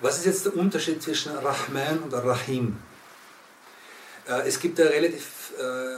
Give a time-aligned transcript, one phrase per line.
[0.00, 2.76] Was ist jetzt der Unterschied zwischen Rahman und Rahim?
[4.28, 5.96] Äh, Es gibt eine relativ äh,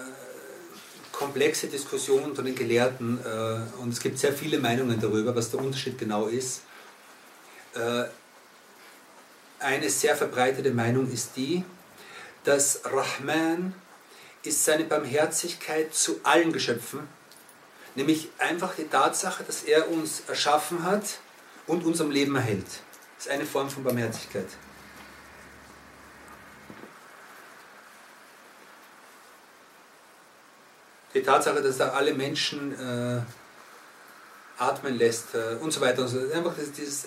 [1.11, 5.61] komplexe Diskussion unter den Gelehrten äh, und es gibt sehr viele Meinungen darüber, was der
[5.61, 6.61] Unterschied genau ist.
[9.59, 11.65] Eine sehr verbreitete Meinung ist die,
[12.45, 13.75] dass Rahman
[14.43, 17.09] ist seine Barmherzigkeit zu allen Geschöpfen,
[17.95, 21.19] nämlich einfach die Tatsache, dass er uns erschaffen hat
[21.67, 22.67] und uns am Leben erhält.
[23.17, 24.49] Das ist eine Form von Barmherzigkeit.
[31.15, 33.23] Die Tatsache, dass er alle Menschen äh,
[34.59, 36.33] atmen lässt äh, und so weiter und so fort.
[36.33, 37.07] Einfach das, dieses,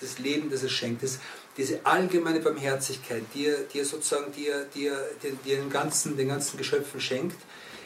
[0.00, 1.18] das Leben, das er schenkt, das,
[1.56, 6.16] diese allgemeine Barmherzigkeit, die er, die er sozusagen die er, die er, die, den, ganzen,
[6.16, 7.36] den ganzen Geschöpfen schenkt,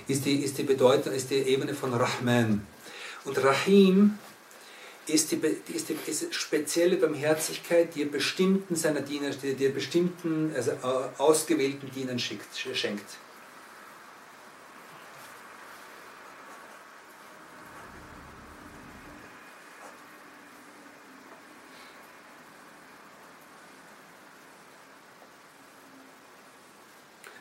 [0.06, 2.66] ist die, ist die Bedeutung, ist die Ebene von Rahman.
[3.24, 4.18] Und Rahim
[5.06, 5.40] ist die,
[5.74, 10.72] ist die ist spezielle Barmherzigkeit, die er bestimmten seiner Diener, die die er bestimmten, also
[10.72, 10.76] äh,
[11.18, 13.04] ausgewählten Dienern schickt, schenkt.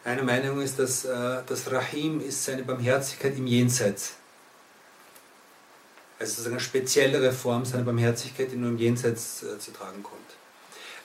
[0.05, 4.15] Eine Meinung ist, dass äh, das Rahim ist seine Barmherzigkeit im Jenseits.
[6.19, 10.19] Also eine speziellere Form seiner Barmherzigkeit, die nur im Jenseits äh, zu tragen kommt.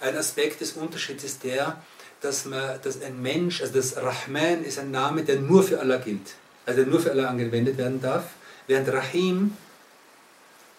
[0.01, 1.81] Ein Aspekt des Unterschieds ist der,
[2.21, 5.99] dass, man, dass ein Mensch, also das Rahman ist ein Name, der nur für Allah
[5.99, 6.35] gilt,
[6.67, 8.25] also der nur für Allah angewendet werden darf,
[8.67, 9.57] während Rahim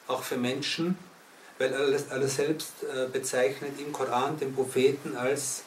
[0.08, 0.98] auch für Menschen,
[1.58, 5.64] weil Allah, Allah selbst äh, bezeichnet im Koran den Propheten als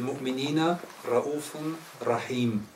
[0.00, 0.78] Mu'minina
[1.10, 2.66] Raufun Rahim.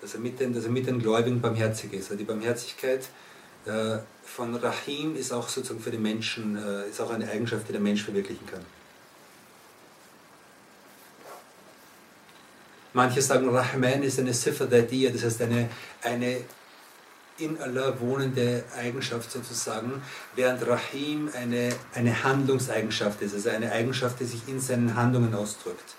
[0.00, 2.04] Dass er, mit den, dass er mit den Gläubigen barmherzig ist.
[2.04, 3.08] Also die Barmherzigkeit
[3.66, 7.72] äh, von Rahim ist auch sozusagen für den Menschen, äh, ist auch eine Eigenschaft, die
[7.72, 8.64] der Mensch verwirklichen kann.
[12.94, 15.70] Manche sagen, Rahman ist eine Sifra Dadiya, das heißt eine,
[16.02, 16.44] eine
[17.38, 20.02] in Allah wohnende Eigenschaft sozusagen,
[20.34, 25.94] während Rahim eine, eine Handlungseigenschaft ist, also eine Eigenschaft, die sich in seinen Handlungen ausdrückt.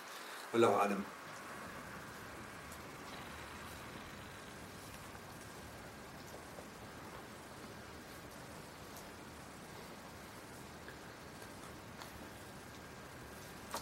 [0.53, 1.03] Alam.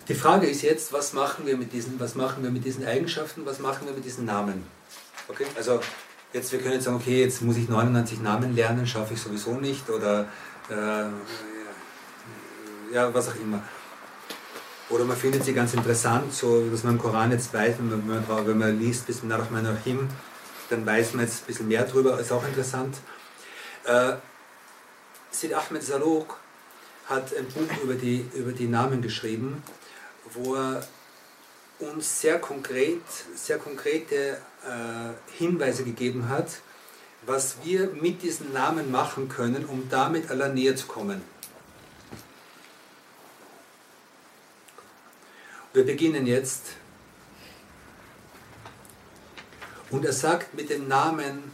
[0.08, 3.46] Die Frage ist jetzt, was machen wir mit diesen, was machen wir mit diesen Eigenschaften,
[3.46, 4.66] was machen wir mit diesen Namen?
[5.28, 5.82] Okay, also
[6.34, 9.54] jetzt wir können jetzt sagen, okay, jetzt muss ich 99 Namen lernen, schaffe ich sowieso
[9.56, 10.26] nicht oder
[10.70, 11.06] äh,
[12.94, 13.62] ja, was auch immer.
[14.92, 18.28] Oder man findet sie ganz interessant, so dass man im Koran jetzt weiß, wenn man,
[18.46, 20.10] wenn man, liest Bismillah ar-Rahman ar-Rahim,
[20.70, 22.98] dann weiß man jetzt ein bisschen mehr drüber, ist auch interessant.
[23.86, 24.14] Äh,
[25.32, 26.38] Sid Ahmed Zarok
[27.08, 29.64] hat ein Buch über die, über die Namen geschrieben,
[30.34, 30.86] wo er
[31.80, 33.02] uns sehr konkret,
[33.36, 36.48] sehr konkrete äh, Hinweise gegeben hat,
[37.26, 41.22] was wir mit diesen Namen machen können, um damit Allah näher zu kommen.
[45.74, 46.64] Wir beginnen jetzt.
[49.90, 51.52] Und er sagt mit dem Namen,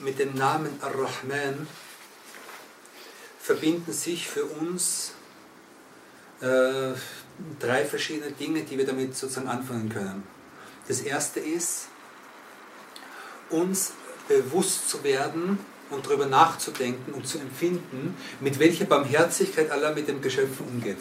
[0.00, 1.66] mit dem Namen Ar-Rahman
[3.40, 5.12] verbinden sich für uns
[6.40, 6.92] äh,
[7.60, 10.24] drei verschiedene Dinge, die wir damit sozusagen anfangen können.
[10.88, 11.86] Das erste ist,
[13.50, 13.92] uns
[14.26, 15.58] bewusst zu werden
[15.90, 20.98] und darüber nachzudenken und zu empfinden, mit welcher Barmherzigkeit Allah mit den Geschöpfen umgeht.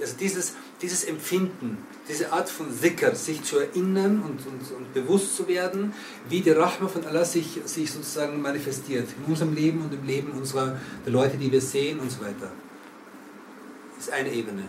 [0.00, 1.78] Also dieses, dieses Empfinden,
[2.08, 5.92] diese Art von Zikr, sich zu erinnern und, und, und bewusst zu werden,
[6.28, 10.32] wie die Rahma von Allah sich, sich sozusagen manifestiert in unserem Leben und im Leben
[10.32, 12.50] unserer der Leute, die wir sehen und so weiter.
[13.96, 14.64] Das ist eine Ebene.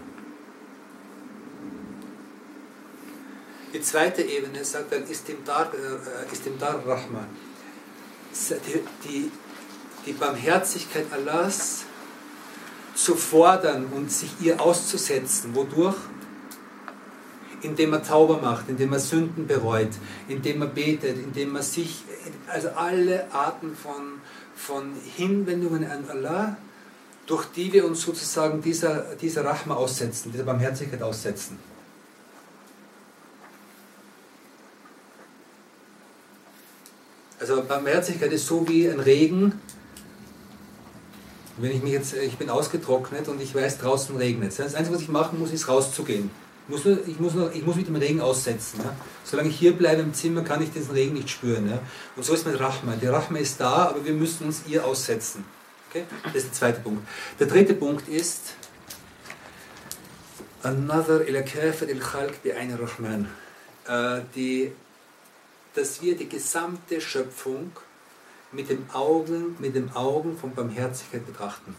[3.74, 7.26] Die zweite Ebene sagt dann Istimdar, äh, Istimdar Rahma.
[8.50, 9.32] Die, die,
[10.06, 11.86] die Barmherzigkeit Allahs
[13.04, 15.56] zu fordern und sich ihr auszusetzen.
[15.56, 15.96] Wodurch?
[17.62, 19.92] Indem er Zauber macht, indem er Sünden bereut,
[20.28, 22.04] indem er betet, indem er sich,
[22.48, 24.22] also alle Arten von,
[24.56, 26.58] von Hinwendungen an Allah,
[27.28, 31.58] durch die wir uns sozusagen dieser, dieser Rahma aussetzen, dieser Barmherzigkeit aussetzen.
[37.40, 39.60] Also Barmherzigkeit ist so wie ein Regen,
[41.62, 45.04] Wenn ich mich jetzt, ich bin ausgetrocknet und ich weiß, draußen regnet Das Einzige, was
[45.04, 46.32] ich machen muss, ist rauszugehen.
[46.68, 47.34] Ich muss, nur, ich muss,
[47.76, 48.80] nur, dem Regen aussetzen.
[48.84, 48.96] Ja?
[49.24, 51.70] Solange ich hier bleibe im Zimmer, kann ich diesen Regen nicht spüren.
[51.70, 51.80] Ja?
[52.16, 52.96] Und so ist mit Rahma.
[52.96, 55.46] Die Rahma ist da, aber wir müssen uns ihr aussetzen.
[55.90, 56.06] Okay?
[56.24, 57.08] Das ist der zweite Punkt.
[57.40, 58.54] Der dritte Punkt ist,
[60.64, 62.02] Another ila kafir il.
[63.88, 64.72] Äh,
[65.74, 67.72] dass wir die gesamte Schöpfung
[68.52, 71.76] mit dem Augen, mit dem Augen von Barmherzigkeit betrachten.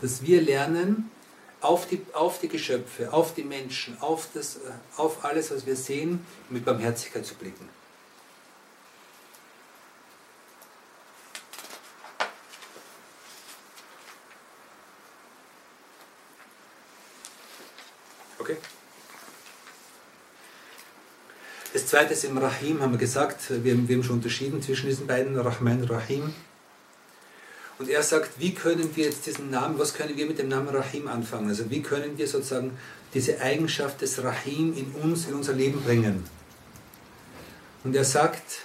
[0.00, 1.10] Dass wir lernen,
[1.60, 4.60] auf die, auf die Geschöpfe, auf die Menschen, auf, das,
[4.96, 7.68] auf alles, was wir sehen, mit Barmherzigkeit zu blicken.
[18.38, 18.56] Okay?
[21.72, 24.86] Das zweite ist im Rahim, haben wir gesagt, wir haben, wir haben schon unterschieden zwischen
[24.86, 26.34] diesen beiden, Rahman Rahim.
[27.78, 30.68] Und er sagt, wie können wir jetzt diesen Namen, was können wir mit dem Namen
[30.68, 31.48] Rahim anfangen?
[31.48, 32.76] Also wie können wir sozusagen
[33.14, 36.24] diese Eigenschaft des Rahim in uns, in unser Leben bringen?
[37.84, 38.62] Und er sagt,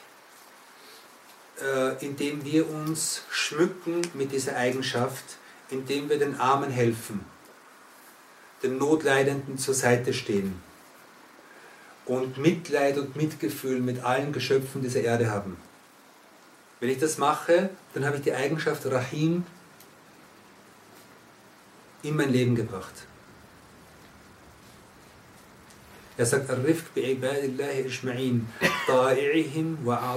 [1.61, 5.23] äh, indem wir uns schmücken mit dieser Eigenschaft,
[5.69, 7.23] indem wir den Armen helfen,
[8.63, 10.59] den Notleidenden zur Seite stehen
[12.05, 15.57] und Mitleid und Mitgefühl mit allen Geschöpfen dieser Erde haben.
[16.79, 19.43] Wenn ich das mache, dann habe ich die Eigenschaft Rahim
[22.03, 23.07] in mein Leben gebracht.
[26.17, 28.41] Er sagt, Arifk bi ibadillahi ijma'in,
[28.87, 30.15] ta'ihim wa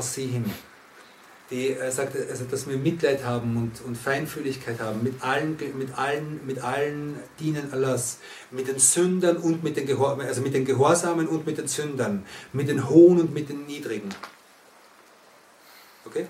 [1.51, 5.97] die er sagt, also dass wir Mitleid haben und, und Feinfühligkeit haben mit allen, mit
[5.97, 8.19] allen, mit allen Dienen Allahs,
[8.51, 12.27] mit den Sündern und mit den, Gehor also mit den Gehorsamen und mit den Sündern,
[12.53, 14.11] mit den Hohen und mit den Niedrigen.
[16.05, 16.27] Okay?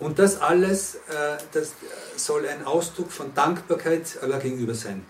[0.00, 1.74] Und das alles, äh, das
[2.16, 5.04] soll ein Ausdruck von Dankbarkeit Allah gegenüber sein.